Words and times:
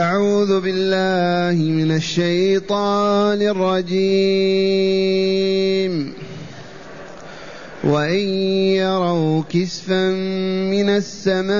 أعوذ 0.00 0.60
بالله 0.60 1.64
من 1.64 1.92
الشيطان 1.92 3.42
الرجيم. 3.42 4.30
وإن 7.84 8.28
يروا 8.80 9.42
كسفا 9.52 10.10
من 10.72 10.88
السماء 10.88 11.52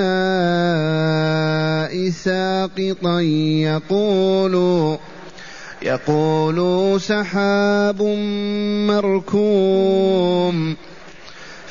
ساقطا 2.10 3.20
يقولوا 3.20 4.96
يقولوا 5.82 6.98
سحاب 6.98 8.02
مركوم. 8.88 10.76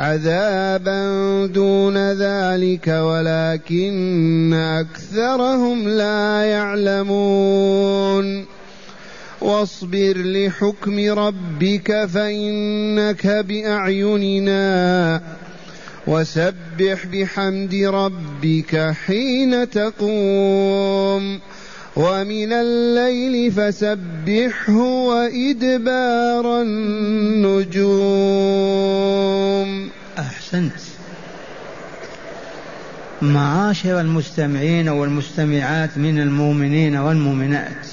عذابا 0.00 1.46
دون 1.46 2.12
ذلك 2.12 2.88
ولكن 2.88 4.54
أكثرهم 4.54 5.88
لا 5.88 6.44
يعلمون. 6.44 8.44
واصبر 9.40 10.14
لحكم 10.16 11.18
ربك 11.18 12.04
فإنك 12.04 13.26
بأعيننا. 13.26 15.20
وسبح 16.06 17.06
بحمد 17.12 17.74
ربك 17.74 18.94
حين 19.06 19.70
تقوم. 19.70 21.40
ومن 21.96 22.52
الليل 22.52 23.52
فسبحه 23.52 24.78
وإدبار 24.78 26.62
النجوم. 26.62 27.90
أحسنت. 30.18 30.72
معاشر 33.22 34.00
المستمعين 34.00 34.88
والمستمعات 34.88 35.98
من 35.98 36.18
المؤمنين 36.18 36.96
والمؤمنات 36.96 37.86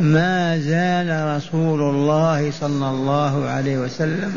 ما 0.00 0.58
زال 0.58 1.36
رسول 1.36 1.80
الله 1.80 2.50
صلى 2.50 2.90
الله 2.90 3.48
عليه 3.48 3.78
وسلم 3.78 4.32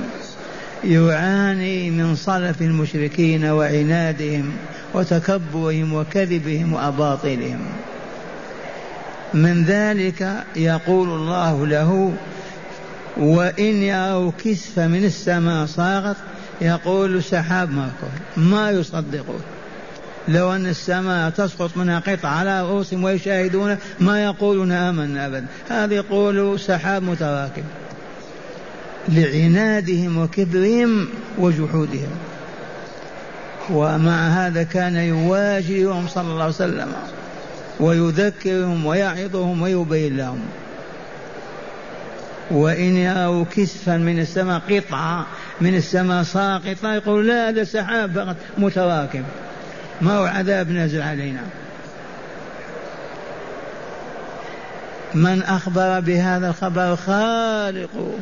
يعاني 0.84 1.92
من 1.92 2.16
صلف 2.16 2.62
المشركين 2.62 3.46
وعنادهم 3.46 4.52
وتكبرهم 4.94 5.94
وكذبهم 5.94 6.74
واباطيلهم 6.74 7.60
من 9.36 9.64
ذلك 9.64 10.44
يقول 10.56 11.10
الله 11.10 11.68
له 11.68 12.14
وإن 13.18 13.84
يروا 13.84 14.32
كسف 14.46 14.80
من 14.80 15.06
السماء 15.06 15.66
صاغت 15.66 16.16
يقول 16.62 17.24
سحاب 17.24 17.72
مركب 17.72 18.10
ما 18.38 18.72
يصدقون. 18.72 19.42
لو 20.28 20.56
أن 20.56 20.68
السماء 20.68 21.30
تسقط 21.30 21.78
منها 21.78 22.00
قطع 22.00 22.30
على 22.30 22.62
رؤوسهم 22.62 23.04
ويشاهدون 23.04 23.78
ما 24.00 24.24
يقولون 24.24 24.72
آمنا 24.72 25.26
أبدا. 25.26 25.46
هذا 25.70 25.94
يقول 25.94 26.60
سحاب 26.60 27.04
متراكم. 27.04 27.64
لعنادهم 29.10 30.18
وكبرهم 30.18 31.08
وجحودهم. 31.38 32.10
ومع 33.70 34.28
هذا 34.28 34.64
كان 34.64 34.96
يواجههم 34.96 36.08
صلى 36.08 36.32
الله 36.32 36.44
عليه 36.44 36.54
وسلم. 36.54 36.94
ويذكرهم 37.80 38.86
ويعظهم 38.86 39.62
ويبين 39.62 40.18
لهم. 40.18 40.40
وإن 42.52 42.98
يروا 42.98 43.46
كسفا 43.56 43.98
من 43.98 44.20
السماء 44.20 44.62
قطعة 44.70 45.26
من 45.62 45.76
السماء 45.76 46.24
ساقطة 46.24 46.94
يقول 46.94 47.28
لا 47.28 47.50
هذا 47.50 47.64
سحاب 47.64 48.12
فقط 48.16 48.36
متراكم 48.58 49.24
ما 50.02 50.18
هو 50.18 50.26
عذاب 50.26 50.72
نازل 50.72 51.02
علينا. 51.02 51.42
من 55.14 55.44
أخبر 55.44 56.00
بهذا 56.00 56.50
الخبر 56.50 56.96
خالق 56.96 58.16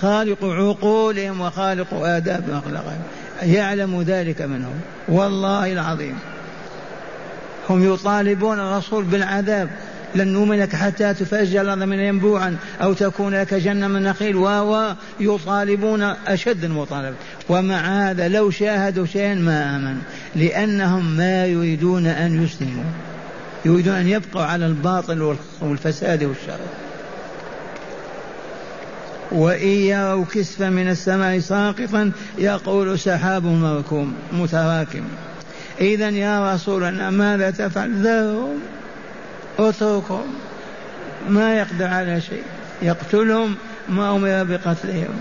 خالق 0.00 0.44
عقولهم 0.44 1.40
وخالق 1.40 1.94
آداب 1.94 2.44
أخلاقهم 2.50 3.00
يعلم 3.42 4.02
ذلك 4.02 4.42
منهم. 4.42 4.80
والله 5.08 5.72
العظيم. 5.72 6.18
هم 7.70 7.94
يطالبون 7.94 8.60
الرسول 8.60 9.04
بالعذاب. 9.04 9.70
لن 10.14 10.28
نؤمن 10.28 10.58
لك 10.58 10.76
حتى 10.76 11.14
تفجر 11.14 11.60
الأرض 11.60 11.82
من 11.82 11.98
ينبوعا 11.98 12.56
أو 12.82 12.92
تكون 12.92 13.34
لك 13.34 13.54
جنة 13.54 13.88
من 13.88 14.02
نخيل. 14.02 14.36
و 14.36 14.94
يطالبون 15.20 16.02
أشد 16.02 16.64
المطالبة. 16.64 17.16
ومع 17.48 18.10
هذا 18.10 18.28
لو 18.28 18.50
شاهدوا 18.50 19.06
شيئا 19.06 19.34
ما 19.34 19.76
آمنوا. 19.76 20.02
لأنهم 20.36 21.16
ما 21.16 21.46
يريدون 21.46 22.06
أن 22.06 22.44
يسلموا. 22.44 22.84
يريدون 23.64 23.94
أن 23.94 24.08
يبقوا 24.08 24.42
على 24.42 24.66
الباطل 24.66 25.36
والفساد 25.60 26.24
والشر. 26.24 26.60
وإن 29.32 29.68
يروا 29.68 30.24
كسفا 30.24 30.68
من 30.70 30.88
السماء 30.88 31.38
ساقطا 31.38 32.12
يقول 32.38 32.98
سحاب 32.98 33.44
مركوم 33.44 34.14
متراكم. 34.32 35.02
إذا 35.80 36.08
يا 36.08 36.54
رسولنا 36.54 37.10
ماذا 37.10 37.50
تفعل؟ 37.50 38.02
ذرهم 38.02 38.60
اتركهم. 39.58 40.34
ما 41.28 41.58
يقدر 41.58 41.86
على 41.86 42.20
شيء. 42.20 42.42
يقتلهم 42.82 43.56
ما 43.88 44.16
أمر 44.16 44.44
بقتلهم. 44.44 45.20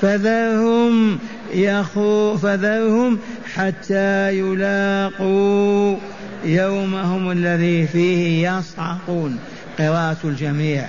فذرهم 0.00 1.18
يخو 1.52 2.36
فذرهم 2.36 3.18
حتى 3.54 4.38
يلاقوا 4.38 5.96
يومهم 6.44 7.30
الذي 7.30 7.86
فيه 7.86 8.50
يصعقون 8.50 9.38
قراءة 9.78 10.16
الجميع 10.24 10.88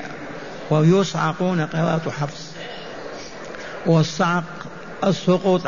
ويصعقون 0.69 1.61
قراءة 1.61 2.09
حفص. 2.09 2.51
والصعق 3.85 4.43
السقوط 5.03 5.63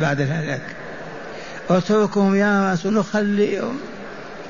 بعد 0.00 0.20
الهلاك 0.20 0.77
اتركهم 1.70 2.34
يا 2.34 2.72
رسول 2.72 3.04
خليهم 3.04 3.76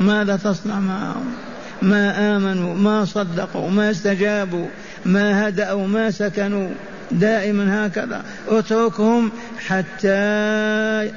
ماذا 0.00 0.36
تصنع؟ 0.36 0.80
معهم 0.80 1.34
ما 1.82 2.36
آمنوا 2.36 2.74
ما 2.74 3.04
صدقوا 3.04 3.70
ما 3.70 3.90
استجابوا 3.90 4.66
ما 5.04 5.48
هدأوا 5.48 5.86
ما 5.86 6.10
سكنوا. 6.10 6.70
دائما 7.10 7.86
هكذا. 7.86 8.24
اتركهم 8.48 9.32
حتى 9.58 11.10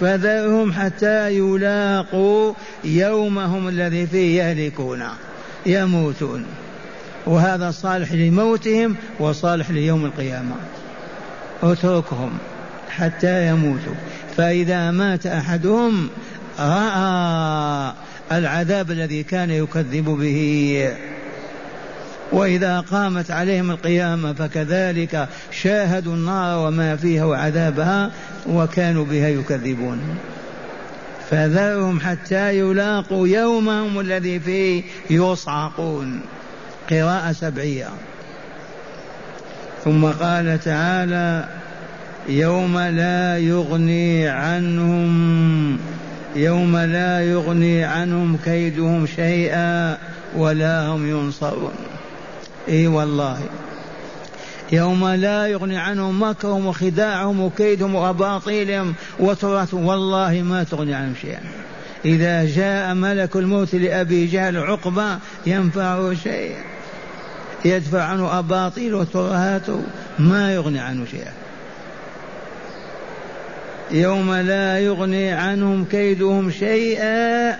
فذرهم 0.00 0.72
حتى 0.72 1.36
يلاقوا 1.36 2.54
يومهم 2.84 3.68
الذي 3.68 4.06
فيه 4.06 4.42
يهلكون 4.42 5.02
يموتون. 5.66 6.44
وهذا 7.26 7.70
صالح 7.70 8.12
لموتهم 8.12 8.96
وصالح 9.20 9.70
ليوم 9.70 10.04
القيامة. 10.04 10.54
اتركهم. 11.62 12.38
حتى 12.96 13.46
يموتوا. 13.46 13.94
فإذا 14.36 14.90
مات 14.90 15.26
أحدهم 15.26 16.08
رأى 16.58 17.92
العذاب 18.32 18.90
الذي 18.90 19.22
كان 19.22 19.50
يكذب 19.50 20.04
به. 20.04 20.88
وإذا 22.32 22.80
قامت 22.80 23.30
عليهم 23.30 23.70
القيامة 23.70 24.32
فكذلك 24.32 25.28
شاهدوا 25.50 26.14
النار 26.14 26.66
وما 26.66 26.96
فيها 26.96 27.24
وعذابها 27.24 28.10
وكانوا 28.46 29.04
بها 29.04 29.28
يكذبون. 29.28 30.00
فذرهم 31.30 32.00
حتى 32.00 32.58
يلاقوا 32.58 33.28
يومهم 33.28 34.00
الذي 34.00 34.40
فيه 34.40 34.82
يصعقون. 35.10 36.20
قراءة 36.90 37.32
سبعية. 37.32 37.88
ثم 39.84 40.06
قال 40.06 40.60
تعالى 40.64 41.48
يوم 42.28 42.78
لا 42.78 43.38
يغني 43.38 44.28
عنهم 44.28 45.78
يوم 46.36 46.76
لا 46.76 47.20
يغني 47.20 47.84
عنهم 47.84 48.38
كيدهم 48.44 49.06
شيئا 49.06 49.98
ولا 50.36 50.86
هم 50.86 51.10
ينصرون. 51.10 51.72
إي 52.68 52.86
والله. 52.86 53.38
يوم 54.72 55.08
لا 55.08 55.46
يغني 55.46 55.78
عنهم 55.78 56.22
مكرهم 56.22 56.66
وخداعهم 56.66 57.40
وكيدهم 57.40 57.94
وأباطيلهم 57.94 58.94
وتراثهم 59.20 59.86
والله 59.86 60.42
ما 60.42 60.64
تغني 60.64 60.94
عنهم 60.94 61.14
شيئا. 61.22 61.40
إذا 62.04 62.44
جاء 62.44 62.94
ملك 62.94 63.36
الموت 63.36 63.74
لأبي 63.74 64.26
جهل 64.26 64.56
عقبة 64.56 65.18
ينفعه 65.46 66.14
شيئا. 66.14 66.62
يدفع 67.64 68.02
عنه 68.02 68.38
أباطيل 68.38 68.94
وترهات 68.94 69.66
ما 70.18 70.54
يغني 70.54 70.78
عنه 70.78 71.04
شيئا. 71.10 71.41
يوم 73.92 74.34
لا 74.34 74.78
يغني 74.78 75.32
عنهم 75.32 75.84
كيدهم 75.84 76.50
شيئا 76.50 77.56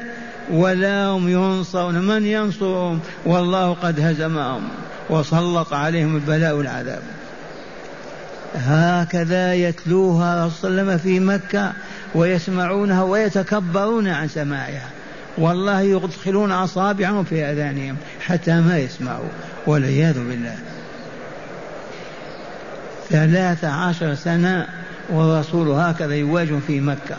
ولا 0.50 1.06
هم 1.06 1.28
ينصرون. 1.28 1.98
من 1.98 2.26
ينصرهم؟ 2.26 3.00
والله 3.26 3.72
قد 3.72 4.00
هزمهم 4.00 4.68
وسلط 5.10 5.72
عليهم 5.72 6.16
البلاء 6.16 6.54
والعذاب. 6.54 7.02
هكذا 8.54 9.54
يتلوها 9.54 10.48
صلى 10.48 10.70
الله 10.70 10.82
عليه 10.82 10.92
وسلم 10.92 10.98
في 10.98 11.20
مكة 11.20 11.72
ويسمعونها 12.14 13.02
ويتكبرون 13.02 14.08
عن 14.08 14.28
سماعها. 14.28 14.88
والله 15.38 15.80
يدخلون 15.80 16.52
أصابعهم 16.52 17.24
في 17.24 17.44
آذانهم 17.44 17.96
حتى 18.20 18.60
ما 18.60 18.78
يسمعوا 18.78 19.28
والعياذ 19.66 20.14
بالله. 20.14 20.56
ثلاث 23.10 23.64
عشر 23.64 24.14
سنة 24.14 24.66
والرسول 25.10 25.68
هكذا 25.68 26.14
يواجه 26.14 26.58
في 26.66 26.80
مكة. 26.80 27.16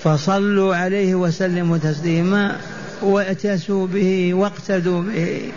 فصلوا 0.00 0.76
عليه 0.76 1.14
وسلموا 1.14 1.78
تسليما 1.78 2.56
واتسوا 3.02 3.86
به 3.86 4.34
واقتدوا 4.34 5.02
به. 5.02 5.52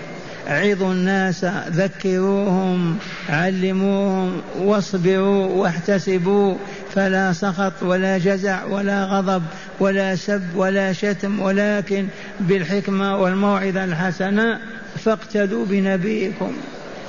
عظوا 0.47 0.91
الناس 0.91 1.45
ذكروهم 1.69 2.97
علموهم 3.29 4.41
واصبروا 4.59 5.47
واحتسبوا. 5.47 6.55
فلا 6.95 7.33
سخط 7.33 7.73
ولا 7.81 8.17
جزع 8.17 8.63
ولا 8.65 9.05
غضب 9.05 9.43
ولا 9.79 10.15
سب 10.15 10.41
ولا 10.55 10.93
شتم 10.93 11.39
ولكن 11.39 12.07
بالحكمة 12.39 13.17
والموعظة 13.17 13.83
الحسنة 13.83 14.59
فاقتدوا 14.97 15.65
بنبيكم. 15.65 16.53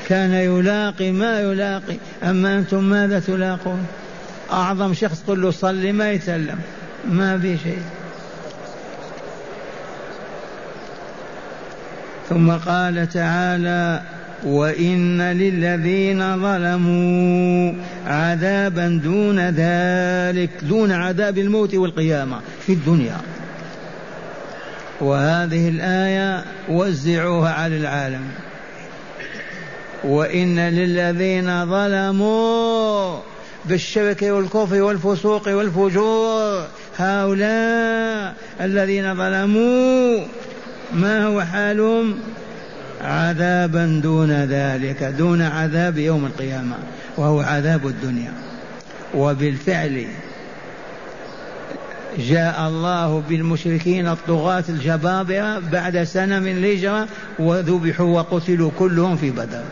كان 0.07 0.33
يلاقي 0.33 1.13
ما 1.13 1.41
يلاقي. 1.41 1.97
أما 2.23 2.59
أنتم 2.59 2.85
ماذا 2.85 3.21
تلاقون؟ 3.21 3.87
أعظم 4.53 4.95
شخص 4.95 5.23
قل 5.27 5.43
له 5.43 5.51
صلي 5.51 5.93
ما 5.93 6.11
يسلم. 6.11 6.59
ما 7.09 7.39
في 7.39 7.59
شيء. 7.59 7.83
ثم 12.29 12.51
قال 12.51 13.09
تعالى 13.09 14.03
وإن 14.45 15.23
للذين 15.23 16.43
ظلموا 16.43 17.73
عذابا 18.07 19.01
دون 19.05 19.41
ذلك 19.41 20.51
دون 20.63 20.93
عذاب 20.93 21.39
الموت 21.39 21.75
والقيامة 21.75 22.41
في 22.67 22.73
الدنيا. 22.73 23.17
وهذه 25.01 25.69
الآية 25.69 26.45
وزعوها 26.69 27.53
على 27.53 27.77
العالم. 27.77 28.46
وإن 30.07 30.59
للذين 30.59 31.67
ظلموا 31.67 33.19
بالشرك 33.65 34.23
والكفر 34.23 34.83
والفسوق 34.83 35.49
والفجور 35.49 36.67
هؤلاء 36.97 38.35
الذين 38.61 39.15
ظلموا 39.15 40.25
ما 40.95 41.27
هو 41.27 41.43
حالهم؟ 41.43 42.15
عذابا 43.01 44.01
دون 44.03 44.31
ذلك 44.31 45.03
دون 45.03 45.43
عذاب 45.43 45.99
يوم 45.99 46.27
القيامة 46.27 46.77
وهو 47.17 47.41
عذاب 47.41 47.87
الدنيا. 47.87 48.33
وبالفعل 49.15 50.07
جاء 52.19 52.69
الله 52.69 53.23
بالمشركين 53.29 54.09
الطغاة 54.09 54.65
الجبابرة 54.69 55.59
بعد 55.73 56.03
سنة 56.03 56.41
من 56.41 56.57
الهجرة 56.57 57.09
وذبحوا 57.39 58.07
وقتلوا 58.07 58.71
كلهم 58.79 59.17
في 59.17 59.31
بدر. 59.31 59.65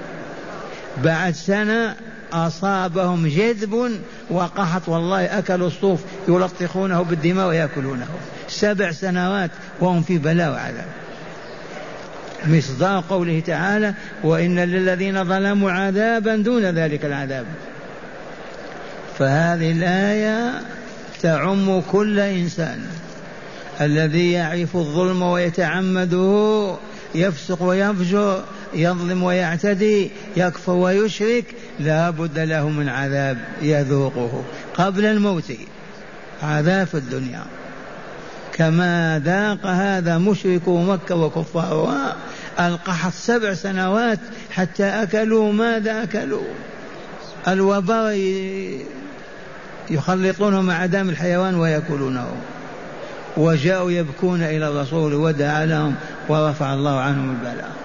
بعد 1.02 1.34
سنة 1.34 1.94
أصابهم 2.32 3.26
جذب 3.26 4.00
وقحط 4.30 4.88
والله 4.88 5.38
أكلوا 5.38 5.66
الصوف 5.66 6.00
يلطخونه 6.28 7.02
بالدماء 7.02 7.48
ويأكلونه. 7.48 8.06
سبع 8.48 8.92
سنوات 8.92 9.50
وهم 9.80 10.02
في 10.02 10.18
بلاء 10.18 10.50
وعذاب. 10.50 10.86
مصداق 12.46 13.04
قوله 13.10 13.40
تعالى 13.46 13.94
وإن 14.24 14.58
للذين 14.58 15.24
ظلموا 15.24 15.70
عذابا 15.70 16.36
دون 16.36 16.62
ذلك 16.64 17.04
العذاب. 17.04 17.46
فهذه 19.18 19.72
الآية 19.72 20.60
تعم 21.22 21.80
كل 21.80 22.18
إنسان. 22.20 22.86
الذي 23.80 24.32
يعرف 24.32 24.76
الظلم 24.76 25.22
ويتعمده 25.22 26.74
يفسق 27.14 27.62
ويفجر 27.62 28.44
يظلم 28.74 29.22
ويعتدي 29.22 30.10
يكفر 30.36 30.72
ويشرك 30.72 31.44
لا 31.80 32.10
بد 32.10 32.38
له 32.38 32.68
من 32.68 32.88
عذاب 32.88 33.38
يذوقه 33.62 34.44
قبل 34.74 35.04
الموت. 35.04 35.52
عذاب 36.42 36.88
الدنيا. 36.94 37.42
كما 38.52 39.22
ذاق 39.24 39.66
هذا 39.66 40.18
مشرك 40.18 40.68
مكة 40.68 41.14
وكفارها 41.14 42.16
القحط 42.60 43.12
سبع 43.12 43.54
سنوات 43.54 44.18
حتى 44.50 44.84
أكلوا 44.84 45.52
ماذا 45.52 46.02
أكلوا. 46.02 46.44
الوباء 47.48 48.18
يخلطونه 49.90 50.60
مع 50.60 50.86
دم 50.86 51.08
الحيوان 51.08 51.54
ويأكلونه. 51.54 52.26
وجاءوا 53.36 53.90
يبكون 53.90 54.42
إلى 54.42 54.68
الرسول 54.68 55.14
ودعا 55.14 55.66
لهم 55.66 55.94
ورفع 56.28 56.74
الله 56.74 57.00
عنهم 57.00 57.30
البلاء. 57.30 57.83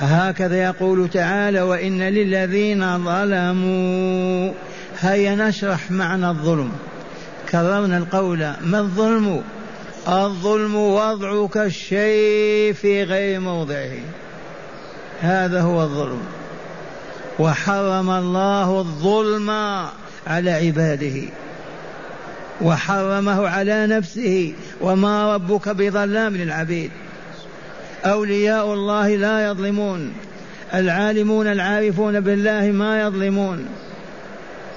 هكذا 0.00 0.62
يقول 0.64 1.10
تعالى 1.10 1.62
وإن 1.62 2.02
للذين 2.02 3.04
ظلموا 3.04 4.52
هيا 5.00 5.34
نشرح 5.34 5.90
معنى 5.90 6.28
الظلم. 6.28 6.72
كررنا 7.50 7.98
القول 7.98 8.52
ما 8.60 8.78
الظلم؟ 8.78 9.42
الظلم 10.08 10.76
وضعك 10.76 11.56
الشيء 11.56 12.72
في 12.72 13.02
غير 13.02 13.40
موضعه. 13.40 13.98
هذا 15.20 15.60
هو 15.60 15.82
الظلم. 15.82 16.22
وحرم 17.38 18.10
الله 18.10 18.78
الظلم 18.78 19.50
على 20.26 20.50
عباده. 20.50 21.22
وحرمه 22.60 23.48
على 23.48 23.86
نفسه. 23.86 24.54
وما 24.80 25.34
ربك 25.34 25.68
بظلام 25.68 26.36
للعبيد. 26.36 26.90
أولياء 28.04 28.74
الله 28.74 29.16
لا 29.16 29.50
يظلمون. 29.50 30.12
العالمون 30.74 31.46
العارفون 31.46 32.20
بالله 32.20 32.72
ما 32.72 33.02
يظلمون. 33.02 33.66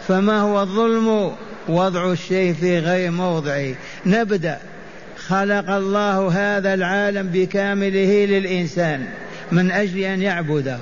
فما 0.08 0.42
هو 0.42 0.62
الظلم؟ 0.62 1.32
وضع 1.70 2.12
الشيء 2.12 2.54
في 2.54 2.80
غير 2.80 3.12
موضعه. 3.12 3.76
نبدأ. 4.06 4.58
خلق 5.28 5.70
الله 5.70 6.32
هذا 6.32 6.74
العالم 6.74 7.28
بكامله 7.28 8.26
للإنسان 8.26 9.06
من 9.52 9.72
أجل 9.72 10.00
أن 10.00 10.22
يعبده. 10.22 10.80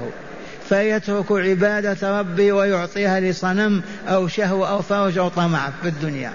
فيترك 0.70 1.32
عبادة 1.32 2.20
ربه 2.20 2.52
ويعطيها 2.52 3.20
لصنم 3.20 3.82
أو 4.08 4.28
شهوة 4.28 4.70
أو 4.70 4.82
فرج 4.82 5.18
أو 5.18 5.28
طمع 5.28 5.70
في 5.82 5.88
الدنيا. 5.88 6.32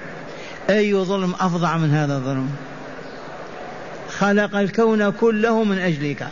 أي 0.71 0.95
ظلم 0.95 1.35
أفظع 1.41 1.77
من 1.77 1.91
هذا 1.91 2.17
الظلم؟ 2.17 2.51
خلق 4.19 4.57
الكون 4.57 5.11
كله 5.11 5.65
من 5.65 5.79
أجلك. 5.79 6.27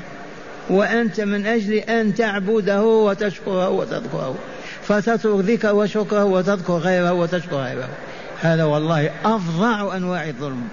وأنت 0.70 1.20
من 1.20 1.46
أجل 1.46 1.72
أن 1.72 2.14
تعبده 2.14 2.82
وتشكره 2.82 3.68
وتذكره. 3.68 4.34
فتترك 4.82 5.44
ذكر 5.44 5.74
وشكره 5.74 6.24
وتذكر 6.24 6.72
غيره 6.72 7.12
وتشكر 7.12 7.56
غيره 7.56 7.88
هذا 8.40 8.64
والله 8.64 9.10
أفظع 9.24 9.96
أنواع 9.96 10.28
الظلم. 10.28 10.68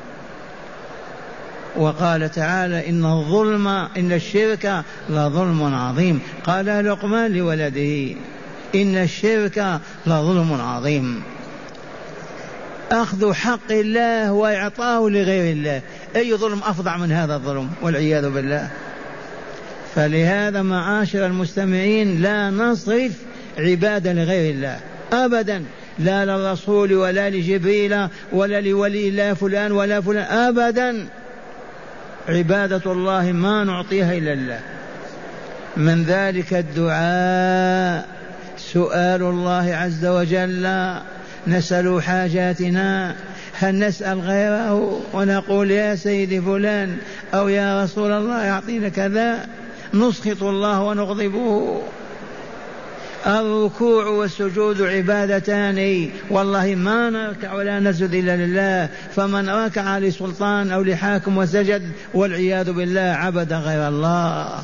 وقال 1.78 2.32
تعالى 2.32 2.90
إن 2.90 3.06
الظلم 3.06 3.68
إن 3.68 4.12
الشرك 4.12 4.84
لظلم 5.10 5.74
عظيم. 5.76 6.22
قال 6.44 6.86
لقمان 6.86 7.34
لولده 7.34 8.16
إن 8.76 8.96
الشرك 8.96 9.80
لظلم 10.08 10.62
عظيم. 10.62 11.24
أخذ 12.92 13.34
حق 13.34 13.72
الله 13.72 14.32
وإعطاه 14.32 15.10
لغير 15.10 15.54
الله. 15.54 15.82
أي 16.16 16.36
ظلم 16.36 16.60
أفظع 16.60 16.98
من 16.98 17.12
هذا 17.12 17.36
الظلم 17.36 17.70
والعياذ 17.82 18.30
بالله. 18.30 18.70
فلهذا 19.96 20.62
معاشر 20.62 21.26
المستمعين 21.26 22.22
لا 22.22 22.50
نصرف 22.50 23.12
عبادة 23.60 24.14
لغير 24.14 24.54
الله. 24.54 24.80
أبدا. 25.14 25.64
لا 26.00 26.26
للرسول 26.26 26.94
ولا 26.94 27.30
لجبريل 27.30 28.08
ولا 28.32 28.62
لولي 28.62 29.10
الله 29.10 29.34
فلان 29.34 29.72
ولا 29.72 30.02
فلان. 30.02 30.26
أبدا. 30.26 31.08
عبادة 32.30 32.92
الله 32.92 33.32
ما 33.32 33.64
نعطيها 33.64 34.14
إلا 34.14 34.34
الله. 34.34 34.60
من 35.78 36.04
ذلك 36.04 36.54
الدعاء. 36.54 38.08
سؤال 38.58 39.22
الله 39.22 39.76
عز 39.76 40.06
وجل. 40.06 40.94
نسأل 41.48 42.04
حاجاتنا. 42.04 43.16
هل 43.60 43.80
نسأل 43.80 44.20
غيره 44.20 45.02
ونقول 45.14 45.72
يا 45.72 45.96
سيدي 45.96 46.42
فلان 46.42 46.98
أو 47.34 47.48
يا 47.48 47.84
رسول 47.84 48.12
الله 48.12 48.50
أعطينا 48.50 48.90
كذا؟ 48.90 49.48
نسخط 49.94 50.44
الله 50.44 50.84
ونغضبه. 50.84 51.82
الركوع 53.28 54.06
والسجود 54.06 54.82
عبادتان. 54.82 56.10
والله 56.30 56.76
ما 56.76 57.10
نركع 57.10 57.54
ولا 57.54 57.80
نسجد 57.80 58.14
إلا 58.14 58.36
لله. 58.36 58.90
فمن 59.16 59.50
ركع 59.50 59.98
لسلطان 59.98 60.72
أو 60.72 60.82
لحاكم 60.82 61.38
وسجد 61.38 61.92
والعياذ 62.14 62.72
بالله 62.72 63.02
عبد 63.02 63.54
غير 63.54 63.88
الله. 63.88 64.64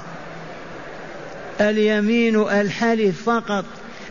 اليمين 1.62 2.36
الحلف 2.36 3.30
فقط 3.30 3.66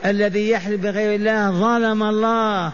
الذي 0.06 0.50
يحلف 0.50 0.80
بغير 0.80 1.14
الله 1.14 1.50
ظلم 1.50 2.02
الله. 2.02 2.72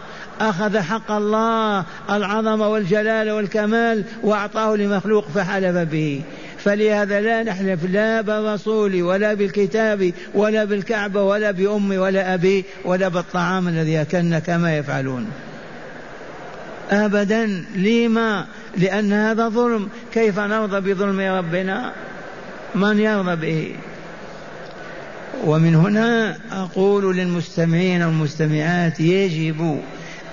أخذ 0.49 0.79
حق 0.79 1.11
الله 1.11 1.85
العظمة 2.09 2.67
والجلال 2.67 3.31
والكمال 3.31 4.03
وأعطاه 4.23 4.75
لمخلوق 4.75 5.27
فحلف 5.35 5.77
به. 5.77 6.21
فلهذا 6.57 7.21
لا 7.21 7.43
نحلف 7.43 7.85
لا 7.85 8.21
بالرسول 8.21 9.01
ولا 9.01 9.33
بالكتاب 9.33 10.13
ولا 10.33 10.65
بالكعبة 10.65 11.23
ولا 11.23 11.51
بأمي 11.51 11.97
ولا 11.97 12.33
أبي 12.33 12.65
ولا 12.85 13.07
بالطعام 13.07 13.67
الذي 13.67 14.01
أكلنا 14.01 14.39
كما 14.39 14.77
يفعلون. 14.77 15.27
أبدا. 16.91 17.65
لما؟ 17.75 18.45
لأن 18.77 19.13
هذا 19.13 19.49
ظلم. 19.49 19.89
كيف 20.13 20.39
نرضى 20.39 20.93
بظلم 20.93 21.19
ربنا؟ 21.19 21.91
من 22.75 22.99
يرضى 22.99 23.35
به؟ 23.35 23.75
ومن 25.45 25.75
هنا 25.75 26.37
أقول 26.51 27.17
للمستمعين 27.17 28.03
والمستمعات 28.03 28.99
يجب 28.99 29.81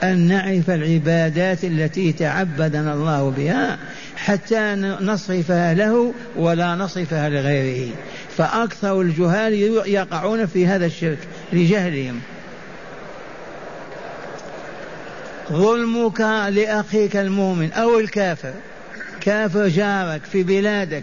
أن 0.02 0.18
نعرف 0.18 0.70
العبادات 0.70 1.64
التي 1.64 2.12
تعبدنا 2.12 2.94
الله 2.94 3.30
بها 3.30 3.78
حتى 4.16 4.74
نصرفها 5.00 5.74
له 5.74 6.14
ولا 6.36 6.74
نصرفها 6.74 7.28
لغيره. 7.28 7.90
فأكثر 8.36 9.00
الجهال 9.00 9.52
يقعون 9.86 10.46
في 10.46 10.66
هذا 10.66 10.86
الشرك 10.86 11.18
لجهلهم. 11.52 12.20
ظلمك 15.52 16.20
لأخيك 16.50 17.16
المؤمن 17.16 17.72
أو 17.72 17.98
الكافر. 17.98 18.52
كافر 19.20 19.68
جارك 19.68 20.20
في 20.32 20.42
بلادك 20.42 21.02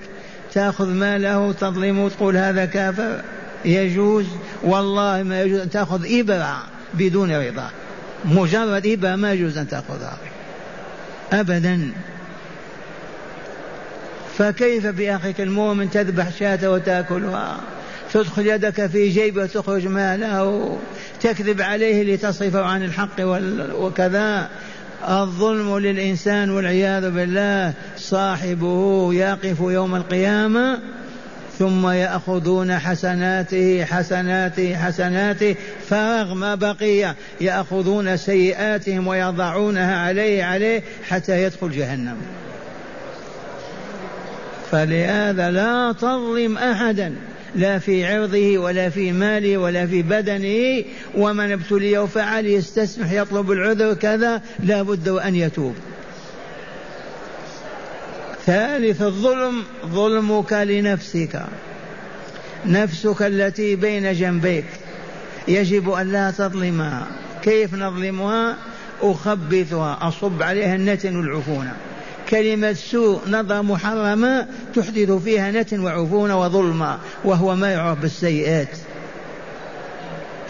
تأخذ 0.53 0.87
ماله 0.87 1.51
تظلمه 1.51 2.05
وتقول 2.05 2.37
هذا 2.37 2.65
كافر؟ 2.65 3.21
يجوز. 3.65 4.25
والله 4.63 5.23
ما 5.23 5.41
يجوز 5.41 5.59
أن 5.59 5.69
تأخذ 5.69 6.05
إبرة 6.19 6.63
بدون 6.93 7.31
رضا. 7.31 7.71
مجرد 8.25 8.87
إبرة 8.87 9.15
ما 9.15 9.33
يجوز 9.33 9.57
أن 9.57 9.67
تأخذها 9.67 10.17
أبدا. 11.33 11.91
فكيف 14.37 14.87
بأخيك 14.87 15.41
المؤمن 15.41 15.89
تذبح 15.89 16.29
شاة 16.39 16.71
وتأكلها؟ 16.71 17.57
تدخل 18.13 18.47
يدك 18.47 18.87
في 18.87 19.09
جيبه 19.09 19.43
وتخرج 19.43 19.87
ماله. 19.87 20.77
تكذب 21.21 21.61
عليه 21.61 22.15
لتصرفه 22.15 22.63
عن 22.63 22.83
الحق 22.83 23.21
وكذا. 23.75 24.49
الظلم 25.09 25.77
للإنسان 25.77 26.49
والعياذ 26.49 27.11
بالله. 27.11 27.73
صاحبه 27.97 29.13
يقف 29.13 29.59
يوم 29.59 29.95
القيامة. 29.95 30.79
ثم 31.59 31.87
يأخذون 31.87 32.77
حسناته 32.77 33.85
حسناته 33.85 34.75
حسناته 34.75 35.55
فرغ 35.89 36.33
ما 36.33 36.55
بقي 36.55 37.15
يأخذون 37.41 38.17
سيئاتهم 38.17 39.07
ويضعونها 39.07 39.95
عليه 39.95 40.43
عليه 40.43 40.83
حتى 41.07 41.43
يدخل 41.43 41.71
جهنم. 41.71 42.17
فلهذا 44.71 45.51
لا 45.51 45.91
تظلم 45.91 46.57
أحدا 46.57 47.15
لا 47.55 47.79
في 47.79 48.05
عرضه 48.05 48.57
ولا 48.57 48.89
في 48.89 49.11
ماله 49.11 49.57
ولا 49.57 49.87
في 49.87 50.01
بدنه. 50.01 50.83
ومن 51.17 51.51
ابتلي 51.51 51.97
وفعل 51.97 52.45
يستسمح 52.45 53.11
يطلب 53.11 53.51
العذر 53.51 53.93
كذا 53.93 54.41
لا 54.59 54.81
بد 54.81 55.09
وأن 55.09 55.35
يتوب. 55.35 55.75
ثالث 58.45 59.01
الظلم 59.01 59.63
ظلمك 59.85 60.53
لنفسك. 60.53 61.41
نفسك 62.65 63.21
التي 63.21 63.75
بين 63.75 64.13
جنبيك. 64.13 64.65
يجب 65.47 65.89
أن 65.89 66.11
لا 66.11 66.31
تظلمها 66.31 67.07
كيف 67.41 67.73
نظلمها؟ 67.73 68.55
أخبثها. 69.01 69.97
أصب 70.01 70.43
عليها 70.43 70.75
النتن 70.75 71.15
والعفونه 71.15 71.73
كلمة 72.29 72.73
سوء 72.73 73.19
نظر 73.29 73.61
محرمة 73.61 74.47
تحدث 74.75 75.11
فيها 75.11 75.51
نتن 75.51 75.79
وعفونة 75.79 76.41
وظلما 76.41 76.99
وهو 77.23 77.55
ما 77.55 77.71
يعرف 77.71 77.99
بالسيئات. 77.99 78.77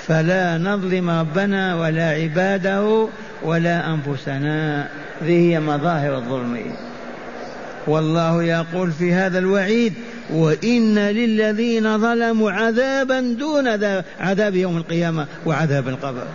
فلا 0.08 0.58
نظلم 0.58 1.10
ربنا 1.10 1.76
ولا 1.76 2.10
عباده 2.10 3.08
ولا 3.44 3.94
أنفسنا. 3.94 4.88
ذي 5.24 5.54
هي 5.54 5.60
مظاهر 5.60 6.18
الظلم. 6.18 6.76
والله 7.88 8.44
يقول 8.44 8.92
في 8.92 9.14
هذا 9.14 9.40
الوعيد 9.40 9.94
وإن 10.34 11.00
للذين 11.00 11.98
ظلموا 11.98 12.52
عذابا 12.52 13.22
دون 13.40 13.68
عذاب 14.20 14.56
يوم 14.56 14.78
القيامة 14.78 15.28
وعذاب 15.46 15.88
القبر. 15.88 16.28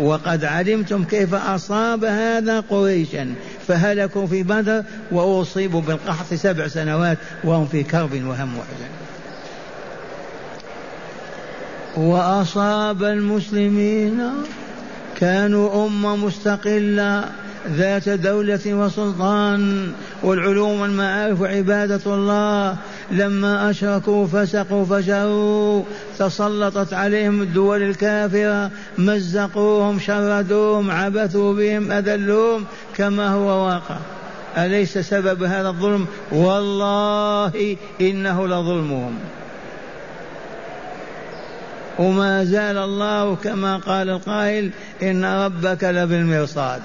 وقد 0.00 0.44
علمتم 0.44 1.04
كيف 1.04 1.34
أصاب 1.34 2.04
هذا 2.04 2.60
قريشا 2.60 3.34
فهلكوا 3.68 4.26
في 4.26 4.42
بدر 4.42 4.82
وأصيبوا 5.10 5.80
بالقحط 5.80 6.34
سبع 6.34 6.68
سنوات 6.68 7.18
وهم 7.44 7.66
في 7.66 7.82
كرب 7.82 8.12
وهم 8.12 8.58
وحزن 8.58 8.92
وأصاب 11.96 13.02
المسلمين 13.02 14.30
كانوا 15.20 15.86
أمة 15.86 16.16
مستقلة. 16.16 17.24
ذات 17.68 18.08
دولة 18.08 18.60
وسلطان 18.66 19.92
والعلوم 20.22 20.80
والمعارف 20.80 21.40
وعبادة 21.40 22.00
الله. 22.06 22.76
لما 23.10 23.70
أشركوا 23.70 24.26
فسقوا 24.26 24.84
فجروا 24.84 25.82
تسلطت 26.18 26.92
عليهم 26.92 27.42
الدول 27.42 27.82
الكافرة. 27.82 28.70
مزقوهم 28.98 29.98
شردوهم 29.98 30.90
عبثوا 30.90 31.54
بهم 31.54 31.92
أذلوهم. 31.92 32.64
كما 32.96 33.28
هو 33.28 33.66
واقع. 33.66 33.96
أليس 34.56 34.98
سبب 34.98 35.42
هذا 35.42 35.68
الظلم؟ 35.68 36.06
والله 36.32 37.76
إنه 38.00 38.46
لظلمهم. 38.46 39.14
وما 41.98 42.44
زال 42.44 42.78
الله 42.78 43.36
كما 43.36 43.76
قال 43.76 44.10
القائل 44.10 44.70
إن 45.02 45.24
ربك 45.24 45.84
لبالمرصاد. 45.84 46.82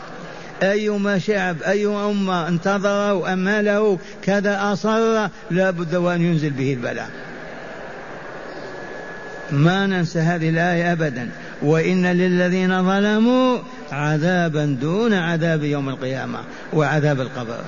أيما 0.63 1.19
شعب 1.19 1.61
أي 1.61 1.85
أمة 1.85 2.47
انتظروا 2.47 3.33
أمله 3.33 3.99
كذا 4.21 4.73
أصر 4.73 5.27
لا 5.51 5.71
بد 5.71 5.95
وأن 5.95 6.21
ينزل 6.21 6.49
به 6.49 6.73
البلاء. 6.73 7.09
ما 9.51 9.87
ننسى 9.87 10.19
هذه 10.19 10.49
الآية 10.49 10.91
أبدا. 10.91 11.29
وإن 11.61 12.05
للذين 12.05 12.83
ظلموا 12.83 13.57
عذابا 13.91 14.77
دون 14.81 15.13
عذاب 15.13 15.63
يوم 15.63 15.89
القيامة 15.89 16.39
وعذاب 16.73 17.21
القبر. 17.21 17.59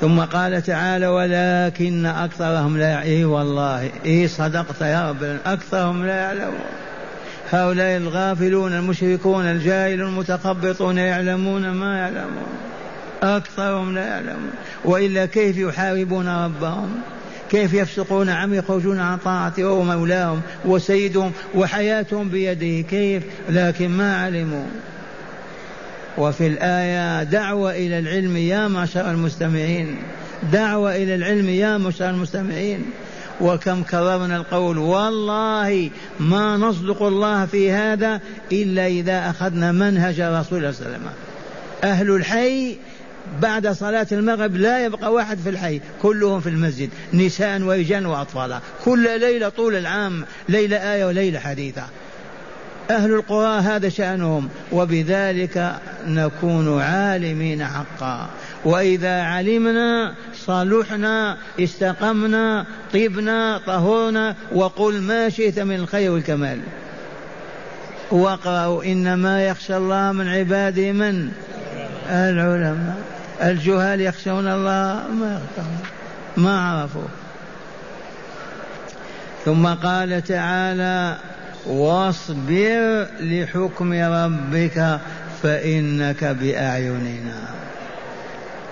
ثم 0.00 0.20
قال 0.20 0.62
تعالى 0.62 1.06
ولكن 1.06 2.06
أكثرهم 2.06 2.78
لا 2.78 3.02
إيه 3.02 3.24
والله 3.24 3.90
إيه 4.04 4.26
صدقت 4.26 4.80
يا 4.80 5.10
رب 5.10 5.38
أكثرهم 5.46 6.06
لا 6.06 6.16
يعلمون. 6.16 6.85
هؤلاء 7.50 7.96
الغافلون 7.96 8.72
المشركون 8.72 9.44
الجاهلون 9.44 10.08
المتخبطون 10.08 10.98
يعلمون 10.98 11.70
ما 11.70 11.98
يعلمون. 11.98 12.48
أكثرهم 13.22 13.94
لا 13.94 14.06
يعلمون. 14.06 14.50
وإلا 14.84 15.26
كيف 15.26 15.58
يحاربون 15.58 16.28
ربهم؟ 16.28 16.88
كيف 17.50 17.74
يفسقون 17.74 18.28
عم 18.28 18.54
يخرجون 18.54 19.00
عن 19.00 19.18
طاعته 19.18 19.64
وهو 19.64 19.82
مولاهم 19.82 20.40
وسيدهم 20.64 21.32
وحياتهم 21.54 22.28
بيده؟ 22.28 22.88
كيف؟ 22.88 23.22
لكن 23.50 23.88
ما 23.88 24.16
علموا. 24.16 24.66
وفي 26.18 26.46
الآية 26.46 27.22
دعوة 27.22 27.70
إلى 27.70 27.98
العلم 27.98 28.36
يا 28.36 28.68
معشر 28.68 29.10
المستمعين. 29.10 29.96
دعوة 30.52 30.96
إلى 30.96 31.14
العلم 31.14 31.48
يا 31.48 31.78
معشر 31.78 32.10
المستمعين. 32.10 32.84
وكم 33.40 33.82
كررنا 33.82 34.36
القول. 34.36 34.78
والله 34.78 35.90
ما 36.20 36.56
نصدق 36.56 37.02
الله 37.02 37.46
في 37.46 37.72
هذا 37.72 38.20
إلا 38.52 38.86
إذا 38.86 39.30
أخذنا 39.30 39.72
منهج 39.72 40.20
رسول 40.20 40.58
الله 40.58 40.72
صلى 40.72 40.86
الله 40.86 40.96
عليه 40.96 40.98
وسلم. 40.98 41.10
أهل 41.84 42.10
الحي 42.10 42.76
بعد 43.42 43.68
صلاة 43.68 44.06
المغرب 44.12 44.56
لا 44.56 44.84
يبقى 44.84 45.12
واحد 45.12 45.38
في 45.38 45.50
الحي 45.50 45.80
كلهم 46.02 46.40
في 46.40 46.48
المسجد 46.48 46.90
نساء 47.14 47.62
ورجال 47.62 48.06
وأطفال. 48.06 48.58
كل 48.84 49.20
ليلة 49.20 49.48
طول 49.48 49.76
العام 49.76 50.24
ليلة 50.48 50.76
آية 50.76 51.04
وليلة 51.04 51.38
حديثة. 51.38 51.82
أهل 52.90 53.14
القرى 53.14 53.60
هذا 53.60 53.88
شأنهم 53.88 54.48
وبذلك 54.72 55.74
نكون 56.06 56.80
عالمين 56.80 57.64
حقا. 57.64 58.28
وإذا 58.64 59.22
علمنا 59.22 60.14
صلحنا 60.34 61.36
استقمنا 61.60 62.66
طبنا 62.92 63.60
طهرنا 63.66 64.34
وقل 64.52 65.00
ما 65.00 65.28
شئت 65.28 65.58
من 65.58 65.74
الخير 65.74 66.10
والكمال. 66.10 66.60
واقرأوا 68.10 68.84
إنما 68.84 69.46
يخشى 69.46 69.76
الله 69.76 70.12
من 70.12 70.28
عباده 70.28 70.92
من؟ 70.92 71.32
العلماء. 72.10 72.96
الجهال 73.42 74.00
يخشون 74.00 74.48
الله 74.48 75.04
ما 75.08 75.40
ما 76.36 76.60
عرفوا. 76.60 77.08
ثم 79.44 79.66
قال 79.66 80.24
تعالى 80.24 81.16
واصبر 81.66 83.06
لحكم 83.20 83.92
ربك 83.92 85.00
فإنك 85.42 86.24
بأعيننا. 86.24 87.55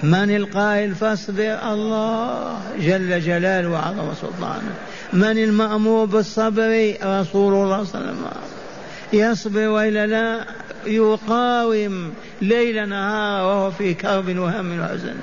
من 0.04 0.36
القائل 0.36 0.94
فاصبر 0.94 1.72
الله 1.72 2.58
جل 2.78 3.20
جلاله 3.20 3.68
وعظم 3.68 4.14
سلطانه. 4.20 4.74
من 5.12 5.38
المأمور 5.38 6.04
بالصبر 6.04 6.94
رسول 7.02 7.54
الله 7.54 7.84
صلى 7.84 8.00
الله 8.00 8.10
عليه 8.10 8.18
وسلم. 8.18 8.26
يصبر 9.12 9.68
وإلا 9.68 10.06
لا 10.06 10.44
يقاوم 10.86 12.12
ليل 12.42 12.88
نهار 12.88 13.44
وهو 13.44 13.70
في 13.70 13.94
كرب 13.94 14.38
وهم 14.38 14.80
وحزن. 14.80 15.16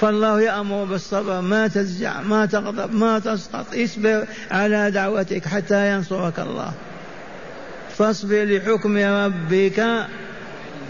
فالله 0.00 0.40
يأمر 0.40 0.84
بالصبر 0.84 1.40
ما 1.40 1.68
تزجع 1.68 2.20
ما 2.20 2.46
تغضب 2.46 2.94
ما 2.94 3.18
تسقط. 3.18 3.66
اصبر 3.74 4.26
على 4.50 4.90
دعوتك 4.90 5.48
حتى 5.48 5.92
ينصرك 5.92 6.38
الله. 6.38 6.72
فاصبر 7.98 8.44
لحكم 8.44 8.96
ربك 8.96 10.06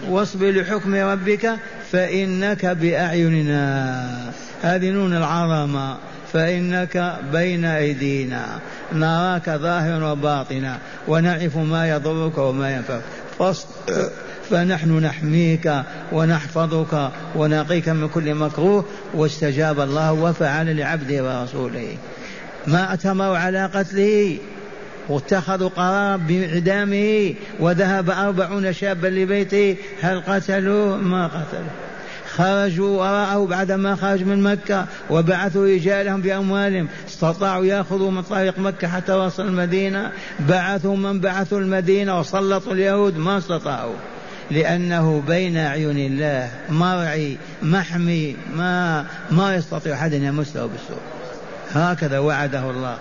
واصبر 0.08 0.50
لحكم 0.50 0.94
ربك 0.94 1.56
فإنك 1.92 2.66
بأعيننا. 2.66 4.32
هذه 4.62 4.90
نون 4.90 5.16
العظمة. 5.16 5.96
فإنك 6.32 7.18
بين 7.32 7.64
أيدينا. 7.64 8.46
نراك 8.92 9.50
ظاهرا 9.50 10.12
وباطنا. 10.12 10.78
ونعرف 11.08 11.56
ما 11.56 11.88
يضرك 11.88 12.38
وما 12.38 12.76
ينفعك. 12.76 13.02
فنحن 14.50 14.98
نحميك 14.98 15.72
ونحفظك 16.12 17.10
ونقيك 17.36 17.88
من 17.88 18.08
كل 18.08 18.34
مكروه. 18.34 18.84
واستجاب 19.14 19.80
الله 19.80 20.12
وفعل 20.12 20.76
لعبده 20.76 21.24
ورسوله. 21.24 21.96
ما 22.66 22.84
اعتمروا 22.84 23.38
على 23.38 23.66
قتله. 23.66 24.38
واتخذوا 25.08 25.68
قرارا 25.68 26.16
بإعدامه 26.16 27.34
وذهب 27.60 28.10
أربعون 28.10 28.72
شابا 28.72 29.06
لبيته. 29.06 29.76
هل 30.02 30.20
قتلوه 30.20 30.96
ما 30.96 31.26
قتلوه 31.26 31.70
خرجوا 32.36 32.98
وراءه 33.00 33.46
بعدما 33.46 33.96
خرج 33.96 34.22
من 34.22 34.42
مكة 34.42 34.86
وبعثوا 35.10 35.66
رجالهم 35.66 36.20
بأموالهم. 36.20 36.88
استطاعوا 37.08 37.64
يأخذوا 37.64 38.10
من 38.10 38.22
طريق 38.22 38.58
مكة 38.58 38.88
حتى 38.88 39.12
وصل 39.12 39.46
المدينة. 39.46 40.12
بعثوا 40.48 40.96
من 40.96 41.20
بعثوا 41.20 41.58
المدينة 41.58 42.20
وسلطوا 42.20 42.72
اليهود. 42.72 43.18
ما 43.18 43.38
استطاعوا. 43.38 43.94
لأنه 44.50 45.22
بين 45.26 45.56
أعين 45.56 45.98
الله 45.98 46.50
مرعي 46.70 47.36
محمي. 47.62 48.36
ما 48.56 49.04
ما 49.30 49.54
يستطيع 49.54 49.94
أحد 49.94 50.14
أن 50.14 50.22
يمسه 50.22 50.66
بالسوء. 50.66 51.00
هكذا 51.72 52.18
وعده 52.18 52.70
الله. 52.70 52.96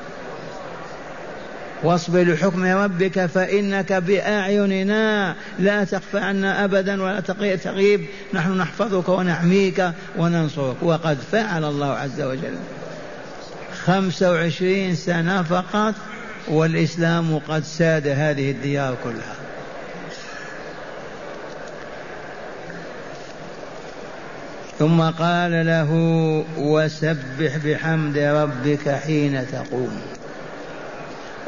واصبر 1.85 2.23
لحكم 2.23 2.65
ربك 2.65 3.25
فإنك 3.25 3.93
بأعيننا 3.93 5.35
لا 5.59 5.83
تخفى 5.83 6.19
عنا 6.19 6.63
أبدا 6.63 7.03
ولا 7.03 7.19
تغيب. 7.55 8.05
نحن 8.33 8.57
نحفظك 8.57 9.09
ونحميك 9.09 9.91
وننصرك. 10.17 10.75
وقد 10.81 11.17
فعل 11.31 11.63
الله 11.63 11.91
عز 11.91 12.21
وجل. 12.21 12.55
خمسة 13.85 14.31
وعشرين 14.31 14.95
سنة 14.95 15.43
فقط 15.43 15.93
والإسلام 16.47 17.39
قد 17.47 17.63
ساد 17.63 18.07
هذه 18.07 18.51
الديار 18.51 18.97
كلها. 19.03 19.35
ثم 24.79 25.01
قال 25.01 25.65
له 25.65 25.91
وسبح 26.57 27.57
بحمد 27.65 28.17
ربك 28.17 28.89
حين 28.89 29.45
تقوم. 29.51 30.14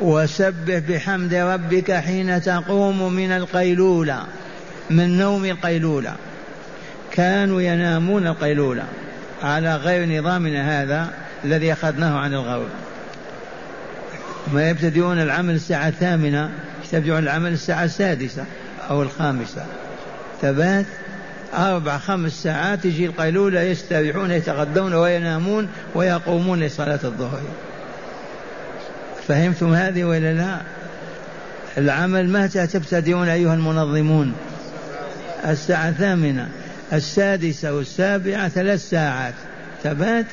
وسبح 0.01 0.77
بحمد 0.89 1.33
ربك 1.33 1.91
حين 1.91 2.41
تقوم 2.41 3.13
من 3.13 3.31
القيلولة 3.31 4.23
من 4.89 5.17
نوم 5.17 5.45
القيلولة. 5.45 6.15
كانوا 7.11 7.61
ينامون 7.61 8.27
القيلولة 8.27 8.83
على 9.43 9.75
غير 9.75 10.19
نظامنا 10.19 10.81
هذا 10.81 11.09
الذي 11.43 11.73
أخذناه 11.73 12.19
عن 12.19 12.33
الغرب. 12.33 12.67
ما 14.53 14.69
يبتدئون 14.69 15.21
العمل 15.21 15.55
الساعة 15.55 15.87
الثامنة 15.87 16.49
يبتدئون 16.83 17.19
العمل 17.19 17.53
الساعة 17.53 17.83
السادسة 17.83 18.45
أو 18.89 19.01
الخامسة. 19.01 19.65
ثبات 20.41 20.85
أربع 21.53 21.97
خمس 21.97 22.31
ساعات 22.31 22.85
يجي 22.85 23.05
القيلولة 23.05 23.61
يستريحون 23.61 24.31
يتغدون 24.31 24.93
وينامون 24.93 25.69
ويقومون 25.95 26.59
لصلاة 26.59 26.99
الظهر. 27.03 27.41
فهمتم 29.27 29.73
هذه 29.73 30.03
ولا 30.03 30.33
لا؟ 30.33 30.57
العمل 31.77 32.29
متى 32.29 32.67
تبتدئون 32.67 33.27
أيها 33.27 33.53
المنظمون. 33.53 34.33
الساعة 35.45 35.89
الثامنة 35.89 36.49
السادسة 36.93 37.73
والسابعة 37.73 38.49
ثلاث 38.49 38.89
ساعات. 38.89 39.33
ثبات 39.83 40.25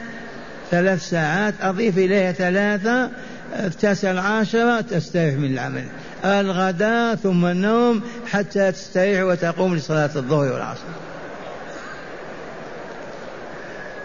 ثلاث 0.70 1.08
ساعات 1.08 1.54
أضيف 1.60 1.98
إليها 1.98 2.32
ثلاثة 2.32 3.10
التاسعة 3.58 4.12
العاشرة 4.12 4.80
تستريح 4.80 5.34
من 5.34 5.52
العمل. 5.52 5.84
الغداء 6.24 7.14
ثم 7.14 7.46
النوم 7.46 8.02
حتى 8.26 8.72
تستريح 8.72 9.22
وتقوم 9.22 9.74
لصلاة 9.74 10.10
الظهر 10.16 10.52
والعصر. 10.52 10.84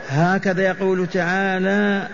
هكذا 0.09 0.61
يقول 0.61 1.07
تعالى 1.07 2.07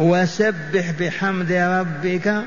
وسبح 0.00 0.90
بحمد 1.00 1.52
ربك 1.52 2.42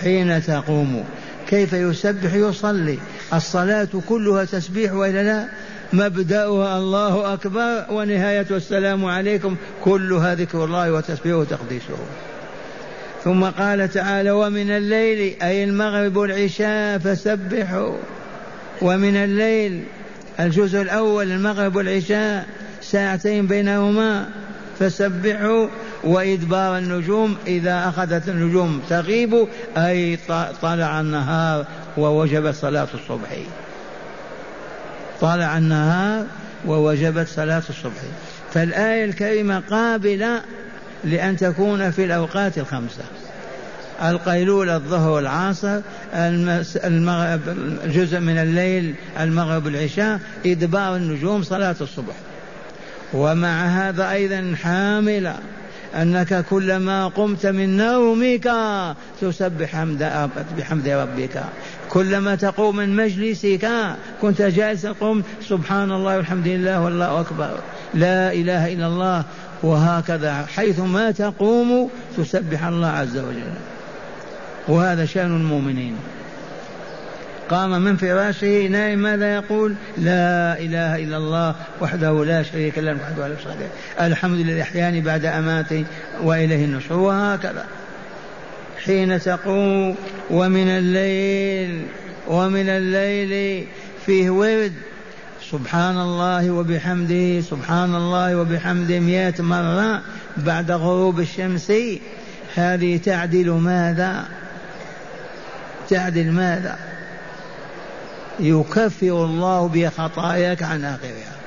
حين 0.00 0.42
تقوم. 0.42 1.04
كيف 1.48 1.72
يسبح 1.72 2.34
يصلي؟ 2.34 2.98
الصلاة 3.34 3.88
كلها 4.08 4.44
تسبيح 4.44 4.92
وإلا 4.92 5.22
لا؟ 5.22 5.48
مبدأها 5.92 6.78
الله 6.78 7.34
أكبر 7.34 7.84
ونهاية 7.90 8.46
السلام 8.50 9.04
عليكم. 9.04 9.56
كلها 9.84 10.34
ذكر 10.34 10.64
الله 10.64 10.92
وتسبيحه 10.92 11.36
وتقديسه. 11.36 11.98
ثم 13.24 13.44
قال 13.44 13.92
تعالى 13.92 14.30
ومن 14.30 14.70
الليل 14.70 15.36
أي 15.42 15.64
المغرب 15.64 16.16
والعشاء 16.16 16.98
فسبحوا. 16.98 17.96
ومن 18.82 19.16
الليل 19.16 19.84
الجزء 20.40 20.82
الأول 20.82 21.32
المغرب 21.32 21.76
والعشاء 21.76 22.46
ساعتين 22.82 23.46
بينهما 23.46 24.28
فسبحوا. 24.78 25.66
وإدبار 26.04 26.78
النجوم 26.78 27.36
إذا 27.46 27.88
أخذت 27.88 28.28
النجوم 28.28 28.82
تغيب 28.88 29.48
أي 29.76 30.18
طلع 30.62 31.00
النهار 31.00 31.66
ووجبت 31.96 32.54
صلاة 32.54 32.88
الصبح. 32.94 33.28
طلع 35.20 35.58
النهار 35.58 36.26
ووجبت 36.66 37.28
صلاة 37.28 37.62
الصبح. 37.70 38.02
فالآية 38.52 39.04
الكريمة 39.04 39.62
قابلة 39.70 40.42
لأن 41.04 41.36
تكون 41.36 41.90
في 41.90 42.04
الأوقات 42.04 42.58
الخمسة. 42.58 43.02
القيلولة 44.02 44.76
الظهر 44.76 45.10
والعصر 45.10 45.80
المغرب 46.84 47.40
جزء 47.84 48.20
من 48.20 48.38
الليل 48.38 48.94
المغرب 49.20 49.66
والعشاء 49.66 50.20
إدبار 50.46 50.96
النجوم 50.96 51.42
صلاة 51.42 51.76
الصبح. 51.80 52.14
ومع 53.12 53.66
هذا 53.66 54.10
أيضا 54.10 54.54
حاملة 54.62 55.36
أنك 55.96 56.44
كلما 56.50 57.08
قمت 57.08 57.46
من 57.46 57.76
نومك 57.76 58.50
تسبح 59.20 59.76
حمد 59.76 60.30
بحمد 60.58 60.88
ربك. 60.88 61.44
كلما 61.88 62.34
تقوم 62.34 62.76
من 62.76 62.96
مجلسك 62.96 63.70
كنت 64.22 64.42
جالسا 64.42 64.92
قم 64.92 65.22
سبحان 65.48 65.92
الله 65.92 66.16
والحمد 66.16 66.48
لله 66.48 66.80
والله 66.84 67.20
أكبر. 67.20 67.58
لا 67.94 68.32
إله 68.32 68.72
إلا 68.72 68.86
الله. 68.86 69.24
وهكذا 69.62 70.46
حيثما 70.56 71.10
تقوم 71.10 71.90
تسبح 72.16 72.64
الله 72.64 72.88
عز 72.88 73.16
وجل. 73.16 73.52
وهذا 74.68 75.04
شأن 75.04 75.36
المؤمنين. 75.36 75.96
قام 77.50 77.82
من 77.82 77.96
فراشه 77.96 78.66
نائم 78.66 78.98
ماذا 78.98 79.34
يقول؟ 79.34 79.74
لا 79.98 80.58
إله 80.58 80.96
إلا 80.96 81.16
الله 81.16 81.54
وحده 81.80 82.24
لا 82.24 82.42
شريك 82.42 82.78
له 82.78 82.92
وحده 82.92 83.28
لا 83.28 83.34
شريك 83.44 83.70
الحمد 84.00 84.40
لله 84.40 84.62
أحياني 84.62 85.00
بعد 85.00 85.24
أماتي 85.24 85.84
وإليه 86.22 86.64
النشور 86.64 86.98
وهكذا. 86.98 87.64
حين 88.84 89.20
تقوم 89.20 89.94
ومن 90.30 90.68
الليل 90.68 91.86
ومن 92.28 92.68
الليل 92.68 93.66
فيه 94.06 94.30
ورد 94.30 94.72
سبحان 95.50 95.98
الله 95.98 96.50
وبحمده 96.50 97.40
سبحان 97.40 97.94
الله 97.94 98.36
وبحمده 98.36 99.00
مئة 99.00 99.42
مرة 99.42 100.02
بعد 100.36 100.70
غروب 100.70 101.20
الشمس. 101.20 101.72
هذه 102.54 102.96
تعدل 102.96 103.50
ماذا؟ 103.50 104.24
تعدل 105.90 106.30
ماذا؟ 106.32 106.87
يكفر 108.40 109.24
الله 109.24 109.68
بها 109.68 109.90
خطاياك 109.90 110.62
عن 110.62 110.84
آخرها. 110.84 111.38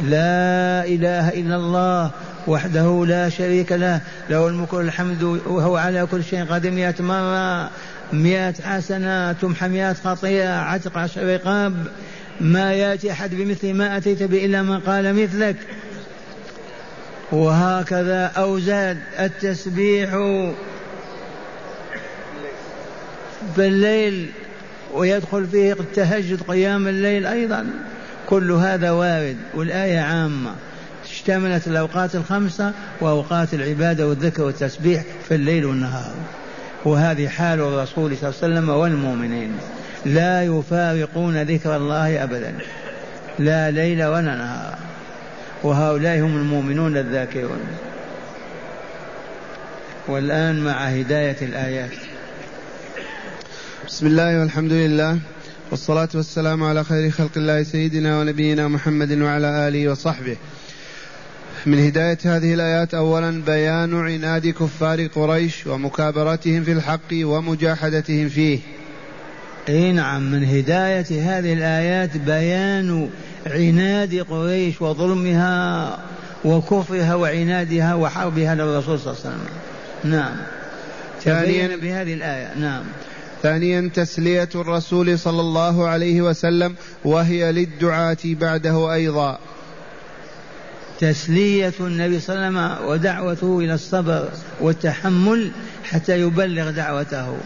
لا 0.00 0.84
إله 0.84 1.28
إلا 1.28 1.56
الله 1.56 2.10
وحده 2.46 3.04
لا 3.06 3.28
شريك 3.28 3.72
له 3.72 4.00
له 4.30 4.48
الملك 4.48 4.72
والحمد 4.72 5.22
وهو 5.22 5.76
على 5.76 6.06
كل 6.06 6.24
شيء 6.24 6.44
قدير 6.44 6.70
مئة 6.70 7.02
مرة 7.02 7.70
مئة 8.12 8.54
حسنة 8.62 9.32
تمحى 9.32 9.68
مئة 9.68 9.92
خطيئة 9.92 10.58
عتق 10.58 10.98
عشر 10.98 11.34
رقاب. 11.34 11.86
ما 12.40 12.72
يأتي 12.72 13.12
أحد 13.12 13.34
بمثل 13.34 13.74
ما 13.74 13.96
أتيت 13.96 14.22
به 14.22 14.44
إلا 14.44 14.62
من 14.62 14.80
قال 14.80 15.22
مثلك. 15.22 15.56
وهكذا 17.32 18.32
أو 18.36 18.58
زاد 18.58 18.98
التسبيح 19.18 20.14
بالليل 23.56 24.30
ويدخل 24.94 25.46
فيه 25.46 25.72
التهجد 25.72 26.42
قيام 26.42 26.88
الليل 26.88 27.26
أيضا. 27.26 27.66
كل 28.26 28.52
هذا 28.52 28.90
وارد 28.90 29.36
والآية 29.54 29.98
عامة. 29.98 30.54
اشتملت 31.10 31.66
الأوقات 31.66 32.14
الخمسة 32.14 32.72
وأوقات 33.00 33.54
العبادة 33.54 34.08
والذكر 34.08 34.42
والتسبيح 34.42 35.04
في 35.28 35.34
الليل 35.34 35.64
والنهار. 35.64 36.14
وهذه 36.84 37.28
حال 37.28 37.60
الرسول 37.60 38.16
صلى 38.16 38.28
الله 38.30 38.38
عليه 38.42 38.54
وسلم 38.54 38.68
والمؤمنين. 38.68 39.52
لا 40.06 40.42
يفارقون 40.42 41.42
ذكر 41.42 41.76
الله 41.76 42.22
أبدا. 42.22 42.54
لا 43.38 43.70
ليل 43.70 44.04
ولا 44.04 44.34
نهار. 44.34 44.78
وهؤلاء 45.62 46.18
هم 46.18 46.36
المؤمنون 46.36 46.96
الذاكرون. 46.96 47.60
والآن 50.08 50.64
مع 50.64 50.72
هداية 50.72 51.36
الآيات. 51.42 51.90
بسم 53.88 54.06
الله 54.06 54.40
والحمد 54.40 54.72
لله 54.72 55.18
والصلاة 55.70 56.08
والسلام 56.14 56.64
على 56.64 56.84
خير 56.84 57.10
خلق 57.10 57.30
الله 57.36 57.62
سيدنا 57.62 58.20
ونبينا 58.20 58.68
محمد 58.68 59.12
وعلى 59.12 59.68
آله 59.68 59.88
وصحبه. 59.88 60.36
من 61.66 61.78
هداية 61.86 62.18
هذه 62.24 62.54
الآيات 62.54 62.94
أولا 62.94 63.42
بيان 63.42 64.00
عناد 64.00 64.46
كفار 64.46 65.06
قريش 65.06 65.66
ومكابرتهم 65.66 66.64
في 66.64 66.72
الحق 66.72 67.12
ومجاحدتهم 67.12 68.28
فيه. 68.28 68.58
إي 69.68 69.92
نعم 69.92 70.32
من 70.32 70.44
هداية 70.44 71.38
هذه 71.38 71.52
الآيات 71.52 72.16
بيان 72.16 73.10
عناد 73.46 74.24
قريش 74.30 74.82
وظلمها 74.82 75.98
وكفرها 76.44 77.14
وعنادها 77.14 77.94
وحربها 77.94 78.54
للرسول 78.54 79.00
صلى 79.00 79.12
الله 79.12 79.22
عليه 79.24 79.36
وسلم. 79.36 79.48
نعم. 80.04 80.36
ثانيا 81.22 81.76
بهذه 81.76 82.14
الآية. 82.14 82.54
نعم. 82.54 82.82
ثانيا 83.42 83.90
تسلية 83.94 84.48
الرسول 84.54 85.18
صلى 85.18 85.40
الله 85.40 85.88
عليه 85.88 86.22
وسلم 86.22 86.74
وهي 87.04 87.52
للدعاة 87.52 88.16
بعده 88.24 88.94
أيضا. 88.94 89.38
تسلية 91.00 91.72
النبي 91.80 92.20
صلى 92.20 92.36
الله 92.36 92.60
عليه 92.60 92.76
وسلم 92.76 92.88
ودعوته 92.88 93.58
إلى 93.58 93.74
الصبر 93.74 94.28
والتحمل 94.60 95.50
حتى 95.84 96.20
يبلغ 96.20 96.70
دعوته 96.70 97.36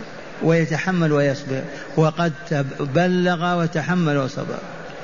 ويتحمل 0.42 1.12
ويصبر. 1.12 1.62
وقد 1.96 2.33
بلغ 2.81 3.62
وتحمل 3.62 4.16
وصبر. 4.16 4.59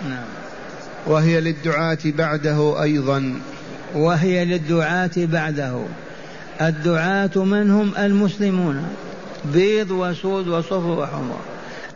نعم. 0.09 0.25
وهي 1.07 1.41
للدعاة 1.41 1.99
بعده 2.05 2.83
أيضا. 2.83 3.41
وهي 3.95 4.45
للدعاة 4.45 5.11
بعده. 5.17 5.83
الدعاة 6.61 7.31
من 7.37 7.71
هم 7.71 7.93
المسلمون؟ 7.99 8.87
بيض 9.45 9.91
وسود 9.91 10.49
وصفر 10.49 10.87
وحمر 10.87 11.41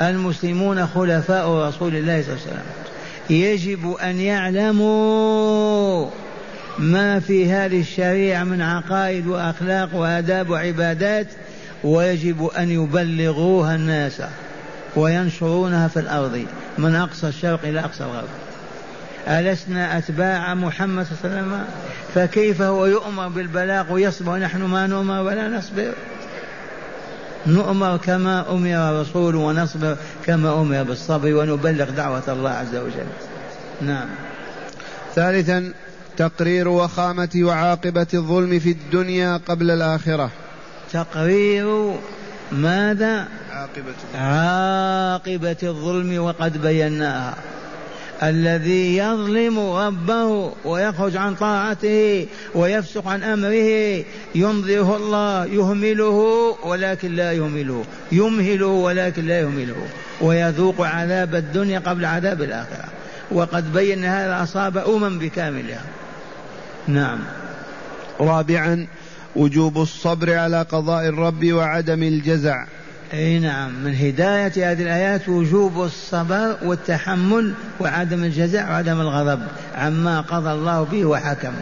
المسلمون 0.02 0.86
خلفاء 0.86 1.48
رسول 1.48 1.96
الله 1.96 2.22
صلى 2.22 2.32
الله 2.32 2.42
عليه 2.42 2.52
وسلم. 2.52 2.62
يجب 3.30 3.92
أن 3.92 4.20
يعلموا 4.20 6.10
ما 6.78 7.20
في 7.20 7.50
هذه 7.52 7.80
الشريعة 7.80 8.44
من 8.44 8.62
عقائد 8.62 9.26
وأخلاق 9.26 9.94
وآداب 9.94 10.50
وعبادات 10.50 11.26
ويجب 11.84 12.50
أن 12.58 12.70
يبلغوها 12.70 13.74
الناس 13.74 14.22
وينشرونها 14.96 15.88
في 15.88 16.00
الأرض 16.00 16.46
من 16.78 16.94
أقصى 16.94 17.28
الشرق 17.28 17.60
إلى 17.64 17.80
أقصى 17.80 18.04
الغرب. 18.04 18.28
ألسنا 19.28 19.98
أتباع 19.98 20.54
محمد 20.54 21.06
صلى 21.06 21.12
الله 21.24 21.38
عليه 21.38 21.46
وسلم؟ 21.46 21.64
فكيف 22.14 22.62
هو 22.62 22.86
يؤمر 22.86 23.28
بالبلاغ 23.28 23.92
ويصبر؟ 23.92 24.32
ونحن 24.32 24.62
ما 24.62 24.86
نؤمر 24.86 25.20
ولا 25.20 25.48
نصبر. 25.48 25.92
نؤمر 27.46 27.96
كما 27.96 28.50
أمر 28.50 28.90
الرسول 28.90 29.34
ونصبر 29.34 29.96
كما 30.26 30.60
أمر 30.60 30.82
بالصبر 30.82 31.34
ونبلغ 31.34 31.90
دعوة 31.90 32.22
الله 32.28 32.50
عز 32.50 32.76
وجل. 32.76 33.06
نعم. 33.80 34.08
ثالثا 35.14 35.72
تقرير 36.16 36.68
وخامة 36.68 37.30
وعاقبة 37.36 38.06
الظلم 38.14 38.58
في 38.58 38.70
الدنيا 38.70 39.40
قبل 39.48 39.70
الآخرة. 39.70 40.30
تقرير 40.92 41.94
ماذا؟ 42.52 43.28
عاقبة 43.50 43.94
عاقبة 44.14 45.56
الظلم 45.62 46.18
وقد 46.18 46.62
بيناها. 46.62 47.34
الذي 48.22 48.96
يظلم 48.96 49.58
ربه 49.58 50.52
ويخرج 50.64 51.16
عن 51.16 51.34
طاعته 51.34 52.26
ويفسق 52.54 53.08
عن 53.08 53.22
أمره 53.22 54.04
ينظره 54.34 54.96
الله 54.96 55.44
يهمله 55.44 56.56
ولكن 56.62 57.14
لا 57.14 57.32
يهمله 57.32 57.84
يمهله 58.12 58.66
ولكن 58.66 59.26
لا 59.26 59.40
يهمله 59.40 59.86
ويذوق 60.20 60.80
عذاب 60.80 61.34
الدنيا 61.34 61.78
قبل 61.78 62.04
عذاب 62.04 62.42
الآخرة. 62.42 62.84
وقد 63.30 63.72
بين 63.72 64.04
هذا 64.04 64.42
أصاب 64.42 64.76
أمم 64.78 65.18
بكاملها. 65.18 65.84
نعم. 66.88 67.18
رابعا 68.20 68.86
وجوب 69.36 69.82
الصبر 69.82 70.34
على 70.34 70.62
قضاء 70.62 71.08
الرب 71.08 71.52
وعدم 71.52 72.02
الجزع. 72.02 72.64
أي 73.12 73.38
نعم 73.38 73.84
من 73.84 73.94
هداية 73.94 74.72
هذه 74.72 74.82
الآيات 74.82 75.28
وجوب 75.28 75.82
الصبر 75.82 76.56
والتحمل 76.62 77.54
وعدم 77.80 78.24
الجزع 78.24 78.70
وعدم 78.70 79.00
الغضب 79.00 79.40
عما 79.74 80.20
قضى 80.20 80.52
الله 80.52 80.82
به 80.82 81.04
وحكم. 81.04 81.52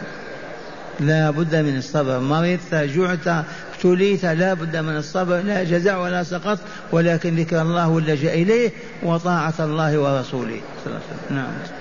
لا 0.99 1.29
بد 1.29 1.55
من 1.55 1.77
الصبر. 1.77 2.19
مرضت 2.19 2.73
جعت 2.73 3.45
ابتليت 3.73 4.25
لا 4.25 4.53
بد 4.53 4.77
من 4.77 4.97
الصبر. 4.97 5.37
لا 5.37 5.63
جزع 5.63 5.97
ولا 5.97 6.23
سقط 6.23 6.59
ولكن 6.91 7.35
ذكر 7.35 7.61
الله 7.61 7.89
واللجأ 7.89 8.33
إليه 8.33 8.71
وطاعة 9.03 9.53
الله 9.59 9.97
ورسوله. 9.97 10.61
صلى 10.83 10.87
الله 10.87 11.01
عليه 11.09 11.27
وسلم. 11.27 11.37
نعم. 11.37 11.80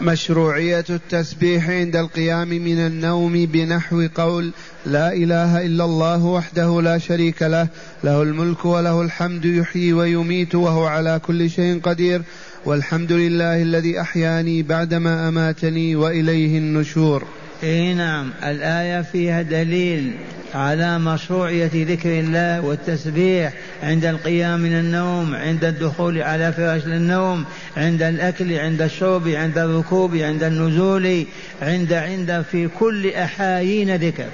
مشروعية 0.00 0.84
التسبيح 0.90 1.70
عند 1.70 1.96
القيام 1.96 2.48
من 2.48 2.78
النوم 2.78 3.46
بنحو 3.46 4.06
قول 4.14 4.52
لا 4.86 5.12
إله 5.12 5.66
إلا 5.66 5.84
الله 5.84 6.24
وحده 6.24 6.82
لا 6.82 6.98
شريك 6.98 7.42
له 7.42 7.68
له 8.04 8.22
الملك 8.22 8.64
وله 8.64 9.02
الحمد 9.02 9.44
يحيي 9.44 9.92
ويميت 9.92 10.54
وهو 10.54 10.84
على 10.84 11.20
كل 11.26 11.50
شيء 11.50 11.80
قدير. 11.80 12.22
والحمد 12.64 13.12
لله 13.12 13.62
الذي 13.62 14.00
أحياني 14.00 14.62
بعدما 14.62 15.28
أماتني 15.28 15.96
وإليه 15.96 16.58
النشور. 16.58 17.24
إي 17.62 17.94
نعم 17.94 18.30
الآية 18.44 19.02
فيها 19.02 19.42
دليل 19.42 20.12
على 20.54 20.98
مشروعية 20.98 21.70
ذكر 21.74 22.18
الله 22.18 22.60
والتسبيح 22.60 23.52
عند 23.82 24.04
القيام 24.04 24.60
من 24.60 24.72
النوم 24.72 25.34
عند 25.34 25.64
الدخول 25.64 26.22
على 26.22 26.52
فراش 26.52 26.84
النوم 26.84 27.44
عند 27.76 28.02
الأكل 28.02 28.52
عند 28.58 28.82
الشرب 28.82 29.28
عند 29.28 29.58
الركوب 29.58 30.16
عند 30.16 30.42
النزول 30.42 31.24
عند 31.62 31.92
عند 31.92 32.44
في 32.50 32.68
كل 32.68 33.10
أحايين 33.10 33.96
ذكر. 33.96 34.26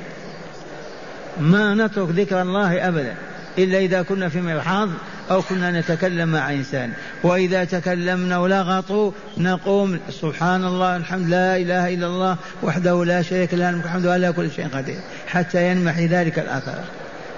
ما 1.40 1.74
نترك 1.74 2.08
ذكر 2.08 2.42
الله 2.42 2.88
أبدا 2.88 3.14
إلا 3.58 3.78
إذا 3.78 4.02
كنا 4.02 4.28
في 4.28 4.40
مرحاض 4.40 4.88
أو 5.30 5.42
كنا 5.42 5.80
نتكلم 5.80 6.28
مع 6.28 6.52
إنسان. 6.52 6.92
وإذا 7.22 7.64
تكلمنا 7.64 8.38
ولغطوا 8.38 9.12
نقوم 9.38 9.98
سبحان 10.10 10.64
الله 10.64 10.96
الحمد 10.96 11.28
لا 11.28 11.56
إله 11.56 11.94
إلا 11.94 12.06
الله 12.06 12.36
وحده 12.62 13.04
لا 13.04 13.22
شريك 13.22 13.54
له 13.54 13.70
الحمد 13.70 14.06
على 14.06 14.32
كل 14.32 14.50
شيء 14.50 14.68
قدير 14.68 15.00
حتى 15.26 15.70
ينمحي 15.70 16.06
ذلك 16.06 16.38
الأثر 16.38 16.84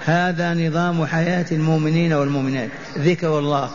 هذا 0.05 0.53
نظام 0.53 1.05
حياة 1.05 1.45
المؤمنين 1.51 2.13
والمؤمنات. 2.13 2.69
ذكر 2.97 3.39
الله. 3.39 3.69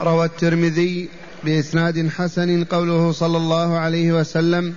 روى 0.00 0.24
الترمذي 0.26 1.08
بإسناد 1.44 2.08
حسن 2.08 2.64
قوله 2.64 3.12
صلى 3.12 3.36
الله 3.36 3.78
عليه 3.78 4.12
وسلم 4.12 4.74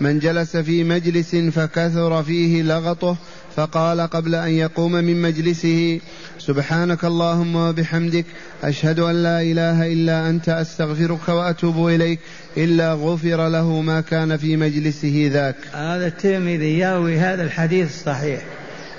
من 0.00 0.18
جلس 0.18 0.56
في 0.56 0.84
مجلس 0.84 1.36
فكثر 1.36 2.22
فيه 2.22 2.62
لغطه 2.62 3.16
فقال 3.56 4.00
قبل 4.00 4.34
أن 4.34 4.50
يقوم 4.50 4.92
من 4.92 5.22
مجلسه 5.22 6.00
سبحانك 6.38 7.04
اللهم 7.04 7.56
وبحمدك 7.56 8.24
أشهد 8.64 9.00
أن 9.00 9.22
لا 9.22 9.42
إله 9.42 9.92
إلا 9.92 10.28
أنت 10.28 10.48
أستغفرك 10.48 11.28
وأتوب 11.28 11.88
إليك 11.88 12.18
إلا 12.56 12.92
غفر 12.92 13.48
له 13.48 13.80
ما 13.80 14.00
كان 14.00 14.36
في 14.36 14.56
مجلسه 14.56 15.30
ذاك. 15.32 15.56
هذا 15.72 16.06
الترمذي 16.06 16.78
يروي 16.78 17.18
هذا 17.18 17.42
الحديث 17.42 17.88
الصحيح. 17.88 18.40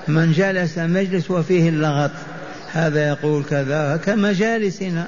من 0.08 0.32
جلس 0.32 0.78
مجلس 0.78 1.32
وفيه 1.32 1.70
اللغط 1.70 2.12
هذا 2.72 3.08
يقول 3.08 3.44
كذا 3.44 4.00
كمجالسنا. 4.06 5.08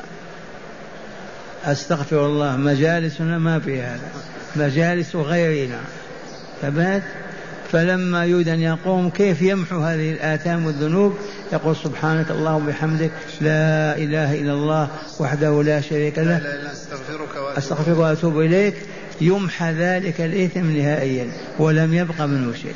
أستغفر 1.65 2.25
الله 2.25 2.57
مجالسنا 2.57 3.37
ما 3.37 3.59
في 3.59 3.81
هذا 3.81 4.11
مجالس 4.55 5.15
غيرنا. 5.15 5.79
ثبات 6.61 7.03
فلما 7.73 8.25
يريد 8.25 8.47
أن 8.49 8.61
يقوم 8.61 9.09
كيف 9.09 9.41
يمحو 9.41 9.79
هذه 9.79 10.11
الآثام 10.11 10.65
والذنوب؟ 10.65 11.17
يقول 11.53 11.75
سبحانك 11.75 12.31
اللهم 12.31 12.67
وبحمدك 12.67 13.11
لا 13.41 13.97
إله 13.97 14.41
إلا 14.41 14.53
الله 14.53 14.87
وحده 15.19 15.63
لا 15.63 15.81
شريك 15.81 16.19
له. 16.19 16.41
أستغفرك 17.57 17.97
وأتوب 17.97 18.39
إليك. 18.39 18.75
يمحى 19.21 19.73
ذلك 19.73 20.21
الإثم 20.21 20.77
نهائيا 20.77 21.27
ولم 21.59 21.93
يبق 21.93 22.21
منه 22.21 22.53
شيء. 22.53 22.75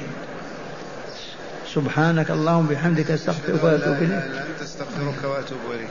سبحانك 1.73 2.31
اللهم 2.31 2.67
بحمدك 2.67 3.11
أستغفرك 3.11 3.63
وأتوب 3.63 3.97
إليك. 3.97 4.23
أستغفرك 4.61 5.23
وأتوب 5.23 5.59
إليك. 5.75 5.89